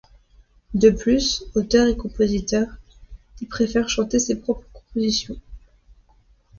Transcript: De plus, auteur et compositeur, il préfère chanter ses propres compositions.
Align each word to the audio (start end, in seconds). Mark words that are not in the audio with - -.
De 0.73 0.89
plus, 0.89 1.45
auteur 1.53 1.85
et 1.85 1.95
compositeur, 1.95 2.67
il 3.39 3.47
préfère 3.47 3.87
chanter 3.87 4.17
ses 4.17 4.39
propres 4.39 4.65
compositions. 4.73 5.39